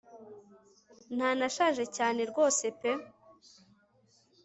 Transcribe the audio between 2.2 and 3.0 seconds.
rwose pe